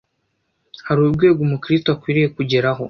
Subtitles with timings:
[0.87, 2.79] Hari urwego Umukristo akwiriye kugeraho